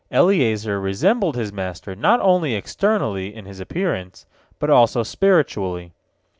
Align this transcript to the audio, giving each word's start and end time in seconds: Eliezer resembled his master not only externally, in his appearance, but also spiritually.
Eliezer 0.09 0.79
resembled 0.79 1.35
his 1.35 1.53
master 1.53 1.93
not 1.95 2.19
only 2.21 2.55
externally, 2.55 3.35
in 3.35 3.45
his 3.45 3.59
appearance, 3.59 4.25
but 4.57 4.71
also 4.71 5.03
spiritually. 5.03 5.93